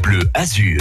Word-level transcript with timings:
Bleu 0.00 0.20
Azur. 0.32 0.80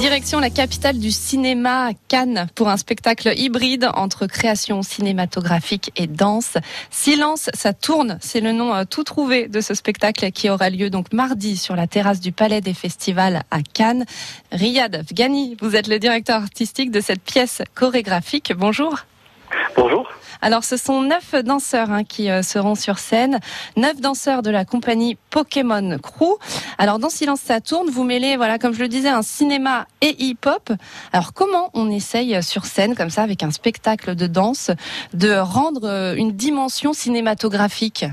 Direction 0.00 0.40
la 0.40 0.50
capitale 0.50 0.98
du 0.98 1.10
cinéma 1.10 1.90
Cannes 2.08 2.48
pour 2.54 2.68
un 2.68 2.76
spectacle 2.76 3.32
hybride 3.36 3.88
entre 3.94 4.26
création 4.26 4.82
cinématographique 4.82 5.92
et 5.96 6.06
danse. 6.06 6.56
Silence, 6.90 7.50
ça 7.54 7.72
tourne, 7.72 8.18
c'est 8.20 8.40
le 8.40 8.52
nom 8.52 8.74
euh, 8.74 8.84
tout 8.84 9.04
trouvé 9.04 9.48
de 9.48 9.60
ce 9.60 9.74
spectacle 9.74 10.32
qui 10.32 10.50
aura 10.50 10.70
lieu 10.70 10.90
donc 10.90 11.12
mardi 11.12 11.56
sur 11.56 11.76
la 11.76 11.86
terrasse 11.86 12.20
du 12.20 12.32
Palais 12.32 12.60
des 12.60 12.74
Festivals 12.74 13.42
à 13.50 13.62
Cannes. 13.62 14.04
Riyad 14.50 15.04
Fghani, 15.06 15.56
vous 15.60 15.76
êtes 15.76 15.88
le 15.88 15.98
directeur 15.98 16.42
artistique 16.42 16.90
de 16.90 17.00
cette 17.00 17.22
pièce 17.22 17.62
chorégraphique. 17.74 18.52
Bonjour. 18.56 19.04
Alors, 20.40 20.64
ce 20.64 20.76
sont 20.76 21.02
neuf 21.02 21.34
danseurs 21.34 21.90
hein, 21.90 22.04
qui 22.04 22.30
euh, 22.30 22.42
seront 22.42 22.74
sur 22.74 22.98
scène, 22.98 23.40
neuf 23.76 24.00
danseurs 24.00 24.42
de 24.42 24.50
la 24.50 24.64
compagnie 24.64 25.16
Pokémon 25.30 25.98
Crew. 25.98 26.38
Alors, 26.78 26.98
dans 26.98 27.10
Silence 27.10 27.40
ça 27.40 27.60
tourne, 27.60 27.90
vous 27.90 28.04
mêlez, 28.04 28.36
voilà, 28.36 28.58
comme 28.58 28.74
je 28.74 28.80
le 28.80 28.88
disais, 28.88 29.08
un 29.08 29.22
cinéma 29.22 29.86
et 30.00 30.16
hip-hop. 30.22 30.72
Alors, 31.12 31.32
comment 31.32 31.70
on 31.74 31.90
essaye 31.90 32.34
euh, 32.36 32.42
sur 32.42 32.64
scène, 32.64 32.94
comme 32.94 33.10
ça, 33.10 33.22
avec 33.22 33.42
un 33.42 33.50
spectacle 33.50 34.14
de 34.14 34.26
danse, 34.26 34.70
de 35.12 35.34
rendre 35.34 35.84
euh, 35.84 36.14
une 36.14 36.32
dimension 36.32 36.92
cinématographique? 36.92 38.06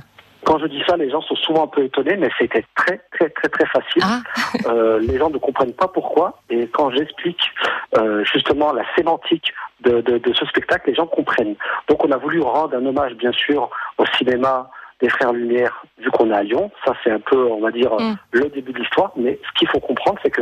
Quand 0.49 0.57
je 0.57 0.65
dis 0.65 0.81
ça, 0.87 0.97
les 0.97 1.11
gens 1.11 1.21
sont 1.21 1.35
souvent 1.35 1.65
un 1.65 1.67
peu 1.67 1.83
étonnés, 1.83 2.17
mais 2.17 2.29
c'était 2.39 2.65
très 2.75 2.99
très 3.11 3.29
très 3.29 3.49
très 3.49 3.67
facile. 3.67 4.01
Ah. 4.03 4.21
euh, 4.65 4.99
les 4.99 5.19
gens 5.19 5.29
ne 5.29 5.37
comprennent 5.37 5.75
pas 5.75 5.87
pourquoi, 5.87 6.41
et 6.49 6.67
quand 6.67 6.89
j'explique 6.89 7.51
euh, 7.99 8.23
justement 8.23 8.73
la 8.73 8.83
sémantique 8.95 9.53
de, 9.81 10.01
de, 10.01 10.17
de, 10.17 10.33
ce 10.33 10.45
spectacle, 10.47 10.89
les 10.89 10.95
gens 10.95 11.05
comprennent. 11.05 11.55
Donc 11.87 12.03
on 12.03 12.11
a 12.11 12.17
voulu 12.17 12.41
rendre 12.41 12.75
un 12.75 12.83
hommage, 12.83 13.13
bien 13.13 13.31
sûr, 13.31 13.69
au 13.99 14.05
cinéma 14.17 14.71
des 15.01 15.09
Frères 15.09 15.33
Lumière, 15.33 15.83
vu 15.99 16.09
qu'on 16.09 16.31
est 16.31 16.35
à 16.35 16.41
Lyon. 16.41 16.71
Ça, 16.83 16.93
c'est 17.03 17.11
un 17.11 17.19
peu, 17.19 17.45
on 17.45 17.61
va 17.61 17.69
dire, 17.69 17.93
mm. 17.93 18.17
le 18.31 18.49
début 18.49 18.73
de 18.73 18.79
l'histoire. 18.79 19.11
Mais 19.15 19.39
ce 19.47 19.59
qu'il 19.59 19.69
faut 19.69 19.79
comprendre, 19.79 20.19
c'est 20.23 20.31
que 20.31 20.41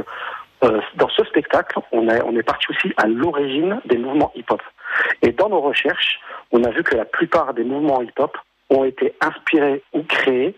euh, 0.64 0.80
dans 0.96 1.10
ce 1.10 1.24
spectacle, 1.26 1.80
on, 1.92 2.08
a, 2.08 2.24
on 2.24 2.34
est 2.38 2.44
parti 2.44 2.68
aussi 2.70 2.94
à 2.96 3.08
l'origine 3.08 3.82
des 3.86 3.98
mouvements 3.98 4.32
hip-hop. 4.36 4.62
Et 5.22 5.34
dans 5.34 5.50
nos 5.50 5.60
recherches, 5.60 6.22
on 6.52 6.64
a 6.64 6.70
vu 6.72 6.82
que 6.82 6.96
la 6.96 7.06
plupart 7.06 7.54
des 7.54 7.66
mouvements 7.66 8.02
hip-hop 8.02 8.38
ont 8.70 8.84
été 8.84 9.14
inspirés 9.22 9.84
ou 9.94 10.04
créés 10.04 10.56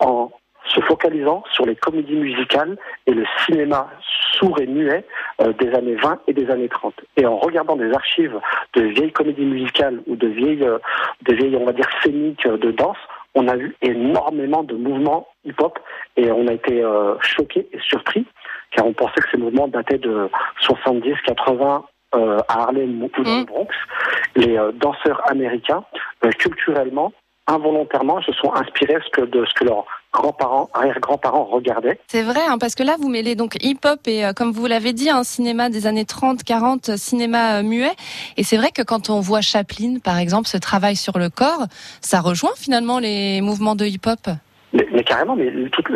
en 0.00 0.30
se 0.66 0.80
focalisant 0.80 1.44
sur 1.52 1.66
les 1.66 1.76
comédies 1.76 2.16
musicales 2.16 2.76
et 3.06 3.12
le 3.12 3.24
cinéma 3.44 3.90
sourd 4.32 4.58
et 4.60 4.66
muet 4.66 5.04
euh, 5.40 5.52
des 5.52 5.72
années 5.74 5.96
20 5.96 6.20
et 6.26 6.32
des 6.32 6.50
années 6.50 6.68
30. 6.68 6.94
Et 7.16 7.26
en 7.26 7.36
regardant 7.36 7.76
des 7.76 7.92
archives 7.92 8.38
de 8.74 8.82
vieilles 8.82 9.12
comédies 9.12 9.44
musicales 9.44 10.00
ou 10.06 10.16
de 10.16 10.28
vieilles, 10.28 10.64
euh, 10.64 10.78
de 11.22 11.34
vieilles 11.34 11.56
on 11.56 11.66
va 11.66 11.72
dire, 11.72 11.88
scéniques 12.02 12.46
de 12.46 12.70
danse, 12.70 12.96
on 13.34 13.48
a 13.48 13.56
vu 13.56 13.76
énormément 13.82 14.62
de 14.62 14.74
mouvements 14.74 15.28
hip-hop 15.44 15.78
et 16.16 16.30
on 16.30 16.46
a 16.48 16.52
été 16.52 16.82
euh, 16.82 17.14
choqués 17.20 17.68
et 17.72 17.78
surpris 17.80 18.26
car 18.70 18.86
on 18.86 18.92
pensait 18.92 19.20
que 19.20 19.30
ces 19.30 19.38
mouvements 19.38 19.68
dataient 19.68 19.98
de 19.98 20.28
70, 20.60 21.14
80 21.26 21.84
à 22.12 22.44
Harlem 22.48 23.02
ou 23.02 23.10
dans 23.16 23.22
le 23.24 23.42
mmh. 23.42 23.44
Bronx. 23.46 23.74
Les 24.36 24.56
danseurs 24.74 25.20
américains, 25.28 25.84
culturellement, 26.38 27.12
involontairement 27.46 28.22
se 28.22 28.32
sont 28.32 28.52
inspirés 28.54 28.98
de 29.18 29.44
ce 29.44 29.54
que 29.54 29.64
leurs 29.64 29.84
grands-parents, 30.12 30.70
arrière-grands-parents 30.72 31.44
regardaient. 31.44 31.98
C'est 32.06 32.22
vrai, 32.22 32.40
hein, 32.48 32.56
parce 32.58 32.74
que 32.74 32.82
là, 32.82 32.94
vous 32.98 33.08
mêlez 33.08 33.34
donc 33.34 33.56
hip-hop 33.62 34.00
et, 34.06 34.24
euh, 34.24 34.32
comme 34.32 34.52
vous 34.52 34.66
l'avez 34.66 34.92
dit, 34.92 35.10
un 35.10 35.24
cinéma 35.24 35.68
des 35.68 35.86
années 35.86 36.04
30, 36.04 36.42
40, 36.42 36.96
cinéma 36.96 37.58
euh, 37.58 37.62
muet. 37.62 37.92
Et 38.36 38.44
c'est 38.44 38.56
vrai 38.56 38.70
que 38.70 38.82
quand 38.82 39.10
on 39.10 39.20
voit 39.20 39.40
Chaplin, 39.40 39.98
par 40.02 40.18
exemple, 40.18 40.48
ce 40.48 40.56
travail 40.56 40.96
sur 40.96 41.18
le 41.18 41.28
corps, 41.28 41.66
ça 42.00 42.20
rejoint 42.20 42.54
finalement 42.56 42.98
les 42.98 43.40
mouvements 43.40 43.74
de 43.74 43.84
hip-hop. 43.84 44.20
Mais, 44.72 45.04
carrément, 45.04 45.36
mais 45.36 45.52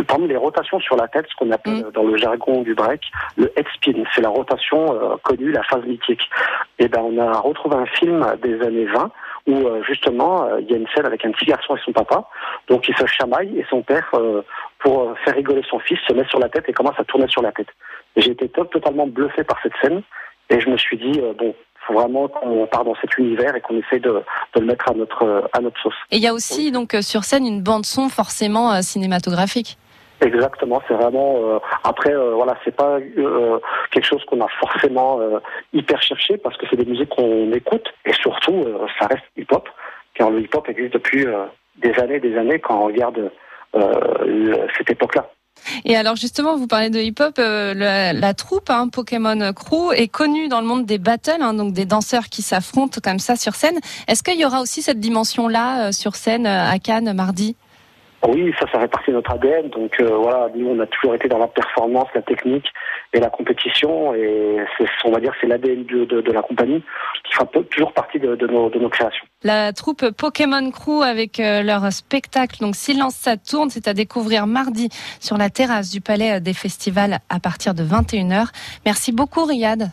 parmi 0.06 0.28
les 0.28 0.36
rotations 0.36 0.78
sur 0.78 0.94
la 0.96 1.08
tête, 1.08 1.26
ce 1.28 1.34
qu'on 1.36 1.50
appelle 1.50 1.86
mm. 1.86 1.91
dans 1.94 2.04
le 2.04 2.16
jargon 2.16 2.62
du 2.62 2.74
break 2.74 3.00
le 3.37 3.50
head 3.56 3.66
spin, 3.75 4.04
c'est 4.14 4.20
la 4.20 4.28
rotation 4.28 4.94
euh, 4.94 5.16
connue, 5.22 5.50
la 5.50 5.64
phase 5.64 5.84
mythique. 5.84 6.22
Et 6.78 6.87
ben, 6.87 7.00
on 7.00 7.19
a 7.19 7.41
retrouvé 7.41 7.75
un 7.75 7.87
film 7.87 8.25
des 8.41 8.60
années 8.60 8.87
20 8.87 9.10
où 9.48 9.66
euh, 9.66 9.82
justement 9.82 10.44
euh, 10.44 10.60
il 10.60 10.70
y 10.70 10.75
a 10.75 10.76
une 10.76 10.86
scène 10.94 11.06
avec 11.06 11.25
un 11.25 11.32
petit 11.32 11.47
garçon 11.47 11.75
et 11.75 11.81
son 11.84 11.92
papa, 11.92 12.28
donc 12.69 12.86
il 12.88 12.97
se 12.97 13.06
chamaille 13.06 13.59
et 13.59 13.66
son 13.69 13.82
père, 13.82 14.09
euh, 14.14 14.42
pour 14.78 15.19
faire 15.25 15.34
rigoler 15.34 15.62
son 15.69 15.81
fils, 15.81 15.98
se 16.06 16.12
met 16.12 16.26
sur 16.26 16.38
la 16.38 16.48
tête 16.48 16.64
et 16.69 16.72
commence 16.72 16.98
à 16.98 17.04
tourner 17.04 17.26
sur 17.28 17.42
la 17.42 17.50
tête. 17.50 17.69
J'ai 18.16 18.31
été 18.31 18.48
totalement 18.48 19.06
bluffé 19.06 19.42
par 19.42 19.58
cette 19.62 19.72
scène 19.82 20.03
et 20.50 20.60
je 20.60 20.69
me 20.69 20.76
suis 20.76 20.98
dit 20.98 21.20
bon, 21.38 21.54
faut 21.87 21.94
vraiment 21.94 22.28
qu'on 22.28 22.66
part 22.66 22.84
dans 22.84 22.94
cet 23.00 23.16
univers 23.16 23.56
et 23.56 23.60
qu'on 23.60 23.78
essaie 23.78 24.00
de, 24.00 24.22
de, 24.54 24.60
le 24.60 24.66
mettre 24.66 24.91
à 24.91 24.94
notre 24.94 25.48
à 25.53 25.60
notre 25.60 25.81
sauce. 25.81 25.94
Et 26.10 26.16
il 26.16 26.22
y 26.22 26.26
a 26.26 26.34
aussi 26.34 26.70
donc 26.70 26.94
sur 27.00 27.25
scène 27.25 27.47
une 27.47 27.62
bande 27.62 27.87
son 27.87 28.08
forcément 28.08 28.81
cinématographique. 28.82 29.78
Exactement, 30.21 30.83
c'est 30.89 30.95
vraiment 30.95 31.37
euh, 31.37 31.59
après 31.84 32.12
euh, 32.12 32.34
voilà, 32.34 32.56
c'est 32.65 32.75
pas 32.75 32.99
euh, 32.99 33.59
quelque 33.93 34.05
chose 34.05 34.25
qu'on 34.25 34.41
a 34.41 34.49
forcément 34.61 35.21
hyper 35.73 36.03
cherché 36.03 36.37
parce 36.39 36.56
que 36.56 36.67
c'est 36.69 36.77
des 36.77 36.84
musiques 36.84 37.11
qu'on 37.11 37.53
écoute 37.53 37.87
et 38.05 38.12
surtout 38.15 38.65
ça 38.99 39.06
reste 39.06 39.25
hip-hop 39.37 39.69
car 40.15 40.31
le 40.31 40.41
hip-hop 40.41 40.69
existe 40.69 40.95
depuis 40.95 41.25
des 41.77 41.95
années 42.01 42.19
des 42.19 42.37
années 42.37 42.59
quand 42.59 42.81
on 42.81 42.87
regarde 42.87 43.31
cette 44.77 44.91
époque-là. 44.91 45.31
Et 45.84 45.97
alors 45.97 46.17
justement, 46.17 46.56
vous 46.56 46.67
parlez 46.67 46.91
de 46.91 46.99
hip-hop, 46.99 47.35
la, 47.39 48.12
la, 48.12 48.35
troupe 48.35 48.71
hein, 48.71 48.89
Pokémon 48.89 49.53
Crew 49.53 49.93
est 49.95 50.09
connue 50.09 50.49
dans 50.49 50.61
le 50.61 50.67
monde 50.67 50.87
des 50.87 50.99
battles, 50.99 51.43
hein, 51.43 51.55
donc 51.55 51.73
des 51.73 51.85
danseurs 51.85 52.25
qui 52.25 52.43
s'affrontent 52.43 53.00
comme 53.03 53.19
ça 53.19 53.37
sur 53.37 53.55
scène. 53.55 53.79
Est-ce 54.09 54.23
qu'il 54.23 54.39
y 54.39 54.45
aura 54.45 54.62
aussi 54.62 54.83
cette 54.83 55.00
dimension-là 55.00 55.93
sur 55.93 56.17
scène 56.17 56.47
à 56.47 56.79
Cannes 56.79 57.12
mardi? 57.12 57.56
Oui, 58.27 58.53
ça, 58.59 58.67
ça 58.73 58.81
fait 58.81 58.89
partie 58.89 59.11
de 59.11 59.17
notre 59.17 59.31
ADN. 59.33 59.69
Donc 59.69 60.01
euh, 60.01 60.17
voilà, 60.17 60.49
nous, 60.55 60.69
on 60.69 60.81
a 60.81 60.87
toujours 60.87 61.15
été 61.15 61.29
dans 61.29 61.39
la 61.39 61.47
performance, 61.47 62.09
la 62.15 62.23
technique 62.23 62.67
et 63.12 63.21
la 63.21 63.31
compétition. 63.31 64.15
Et 64.15 64.56
on 65.05 65.11
va 65.12 65.21
dire, 65.21 65.33
c'est 65.41 65.47
l'ADN 65.47 65.84
de, 65.84 66.33
la 66.33 66.43
compagnie 66.43 66.83
qui 67.25 67.34
fera 67.34 67.47
toujours 67.47 67.93
partie 67.93 68.19
de, 68.19 68.34
de, 68.34 68.47
nos, 68.47 68.71
de 68.71 68.79
nos 68.79 68.89
créations. 68.89 69.27
La 69.45 69.73
troupe 69.73 70.11
Pokémon 70.11 70.71
Crew 70.71 71.03
avec 71.03 71.39
euh, 71.39 71.62
leur 71.62 71.93
spectacle, 71.93 72.59
donc 72.61 72.75
Silence 72.75 73.15
ça 73.15 73.37
tourne, 73.37 73.71
c'est 73.71 73.87
à 73.87 73.95
découvrir 73.95 74.47
mardi 74.47 74.89
sur 75.21 75.39
la 75.39 75.49
terrasse 75.49 75.91
du 75.91 76.00
Palais 76.00 76.41
des 76.41 76.55
Festivals 76.55 77.19
à 77.29 77.39
partir 77.39 77.75
de 77.75 77.83
21h. 77.83 78.49
Merci 78.85 79.12
beaucoup, 79.12 79.45
Riyad. 79.45 79.91